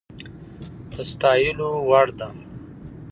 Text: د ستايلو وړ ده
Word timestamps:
د 0.91 0.95
ستايلو 1.11 1.69
وړ 1.89 2.07
ده 2.19 2.27